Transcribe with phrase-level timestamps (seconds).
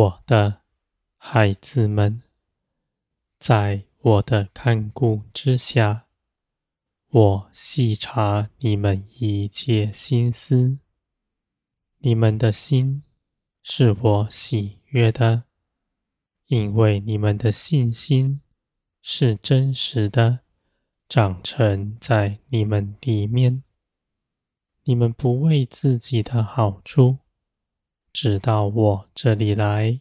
[0.00, 0.62] 我的
[1.18, 2.22] 孩子们，
[3.38, 6.06] 在我的看顾之下，
[7.10, 10.78] 我细察你们一切心思。
[11.98, 13.02] 你们的心
[13.62, 15.44] 是我喜悦的，
[16.46, 18.40] 因为你们的信心
[19.02, 20.38] 是真实的，
[21.10, 23.62] 长成在你们里面。
[24.84, 27.18] 你们不为自己的好处，
[28.12, 30.00] 直到我这里来，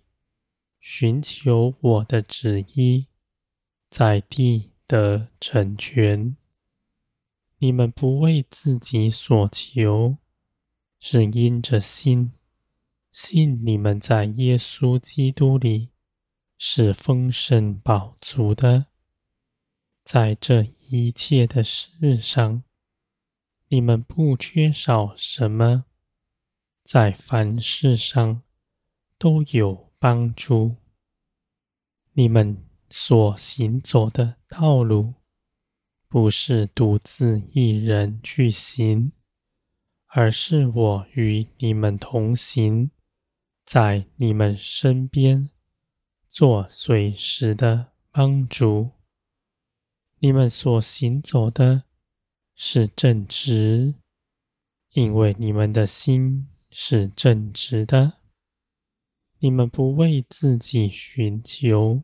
[0.80, 3.08] 寻求我的旨意，
[3.90, 6.35] 在地得成全。
[7.60, 10.18] 你们不为自己所求，
[10.99, 12.32] 是因着信，
[13.12, 15.90] 信你们在耶稣基督里
[16.57, 18.88] 是丰盛饱足的，
[20.04, 22.63] 在这一切的事上。
[23.68, 25.85] 你们不缺少什么，
[26.84, 28.41] 在凡事上
[29.18, 30.76] 都有帮助。
[32.13, 35.13] 你们所行走的道路，
[36.07, 39.12] 不是独自一人去行，
[40.07, 42.91] 而是我与你们同行，
[43.66, 45.50] 在你们身边
[46.27, 48.91] 做随时的帮助。
[50.20, 51.84] 你们所行走的。
[52.62, 53.94] 是正直，
[54.91, 58.20] 因为你们的心是正直的。
[59.39, 62.03] 你们不为自己寻求，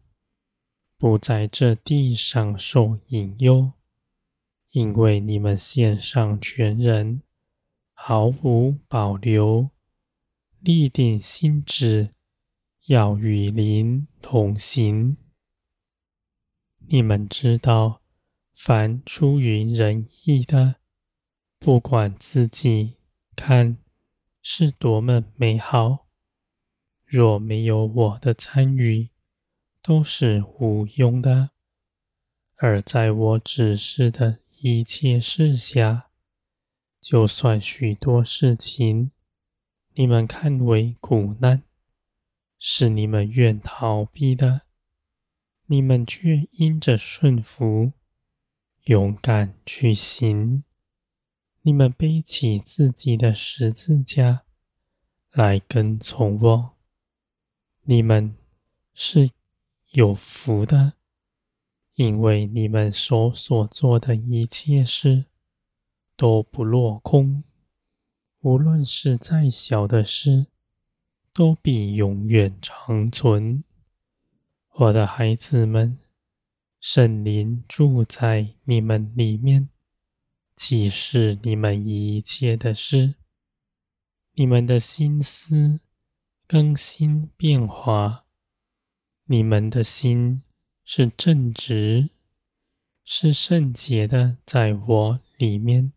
[0.97, 3.71] 不在这地上受引诱，
[4.71, 7.21] 因为你们献上全人，
[7.93, 9.69] 毫无保留，
[10.59, 12.13] 立定心志，
[12.87, 15.17] 要与灵同行。
[16.87, 18.01] 你们知道。
[18.57, 20.75] 凡出于仁义的，
[21.59, 22.95] 不管自己
[23.35, 23.77] 看
[24.47, 26.05] 是多么美好，
[27.03, 29.09] 若没有我的参与，
[29.81, 31.49] 都是无用的。
[32.57, 36.11] 而在我指示的一切事下，
[37.01, 39.09] 就算许多事情，
[39.95, 41.63] 你们看为苦难，
[42.59, 44.61] 是你们愿逃避的，
[45.65, 47.93] 你们却因着顺服。
[48.83, 50.63] 勇敢去行，
[51.67, 54.43] 你们背起自己的十字架
[55.31, 56.75] 来跟从我。
[57.85, 58.35] 你们
[58.93, 59.31] 是
[59.89, 60.93] 有福的，
[61.95, 65.25] 因为你们所所做的一切事
[66.15, 67.43] 都不落空。
[68.41, 70.45] 无论是再小的事，
[71.33, 73.63] 都必永远长存。
[74.73, 75.97] 我的孩子们。
[76.79, 79.69] 圣灵住在你们里面，
[80.55, 83.15] 启示你们一切的事。
[84.33, 85.79] 你们的心思
[86.47, 88.25] 更新变化，
[89.25, 90.43] 你们的心
[90.83, 92.09] 是正直，
[93.03, 95.93] 是圣洁的，在我里面，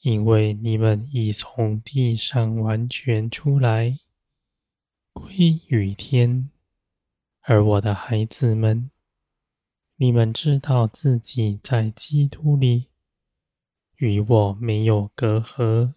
[0.00, 3.98] 因为你们已从地上完全出来，
[5.12, 6.50] 归于天。
[7.42, 8.90] 而我的孩子们。
[10.02, 12.86] 你们知道自己在基督里
[14.00, 15.92] 与我没有隔阂，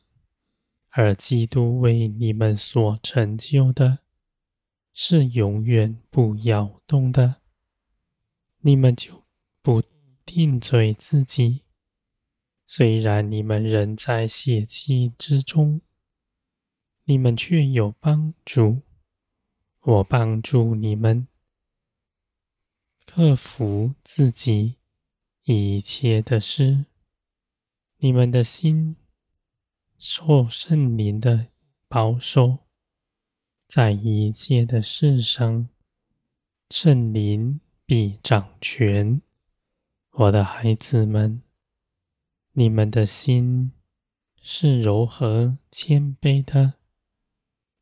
[0.89, 3.99] 而基督为你们所成就的，
[4.93, 7.35] 是永远不摇动的。
[8.59, 9.23] 你们就
[9.61, 9.81] 不
[10.25, 11.61] 定罪自己，
[12.65, 15.79] 虽然你们仍在血气之中，
[17.05, 18.81] 你们却有帮助。
[19.79, 21.27] 我帮助你们。
[23.05, 24.75] 克服自己
[25.43, 26.85] 一切的事，
[28.03, 28.97] 你们的心
[29.97, 31.47] 受圣灵的
[31.87, 32.57] 保守，
[33.65, 35.69] 在一切的事上，
[36.69, 39.21] 圣灵必掌权。
[40.11, 41.41] 我的孩子们，
[42.51, 43.71] 你们的心
[44.41, 46.73] 是柔和谦卑的，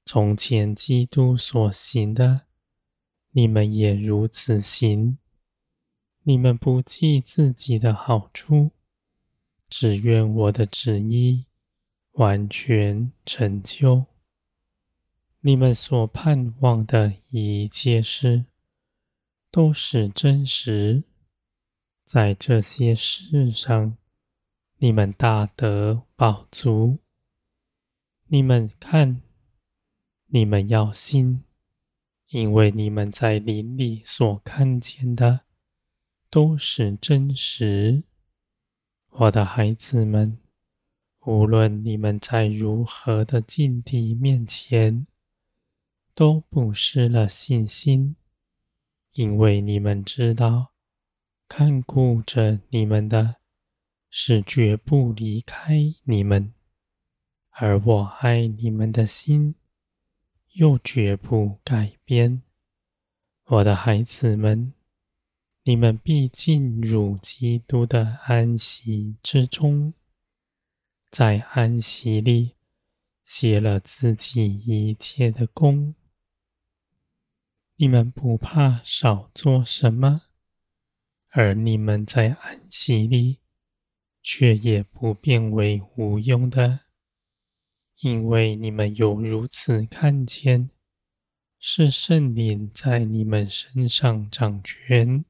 [0.06, 2.42] 从前基督所行的。
[3.32, 5.18] 你们也如此行。
[6.22, 8.70] 你们不计自己的好处，
[9.72, 11.48] 只愿我的旨意
[12.12, 14.06] 完全成就。
[15.40, 18.46] 你们所盼望的一切事，
[19.50, 21.04] 都是真实。
[22.04, 23.98] 在这些事上，
[24.78, 27.00] 你们大得饱足。
[28.28, 29.22] 你们看，
[30.28, 31.44] 你们要信。
[32.28, 35.42] 因为你们在灵里所看见的
[36.30, 38.04] 都是真实，
[39.12, 40.40] 我的孩子们，
[41.26, 45.06] 无论你们在如何的境地面前，
[46.16, 48.16] 都不失了信心，
[49.12, 50.72] 因为你们知道，
[51.50, 53.36] 看顾着你们的，
[54.10, 56.54] 是绝不离开你们，
[57.50, 59.56] 而我爱你们的心，
[60.54, 62.42] 又绝不改变。
[63.44, 64.74] 我的孩子们，
[65.64, 69.94] 你们必进入基督的安息之中，
[71.10, 72.56] 在安息里
[73.24, 75.96] 歇了自己一切的工。
[77.76, 80.24] 你们不怕少做什么，
[81.30, 83.38] 而你们在安息里。
[84.24, 86.82] 却也不变为无用的，
[88.02, 90.70] 因为你们有如此看见，
[91.58, 95.26] 是圣灵在你们身上掌权，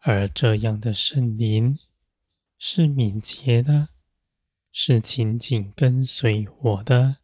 [0.00, 1.78] 而这样的圣灵
[2.56, 3.88] 是敏捷的，
[4.70, 7.16] 是紧紧跟随我的，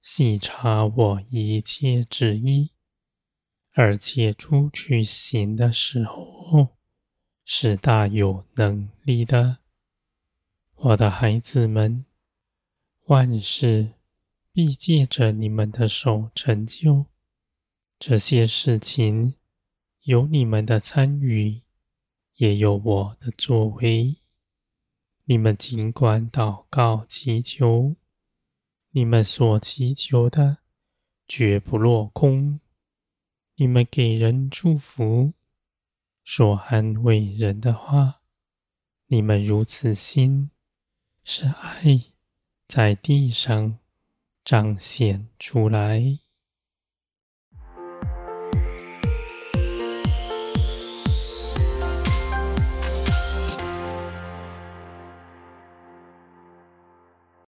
[0.00, 2.70] 细察我一切旨意，
[3.72, 6.76] 而且出去行的时候，
[7.44, 9.58] 是大有能力的。
[10.74, 12.04] 我的孩子们，
[13.04, 13.92] 万事
[14.52, 17.06] 必借着你们的手成就。
[17.98, 19.34] 这些事情
[20.02, 21.62] 有你们的参与，
[22.42, 24.16] 也有我的作为。
[25.26, 27.94] 你们尽管祷告祈求，
[28.90, 30.58] 你们所祈求的
[31.28, 32.58] 绝不落空。
[33.54, 35.34] 你们给人祝福，
[36.24, 38.22] 说安慰人的话，
[39.06, 40.50] 你们如此心。
[41.22, 42.06] 是爱
[42.66, 43.78] 在地上
[44.44, 46.18] 彰显出来。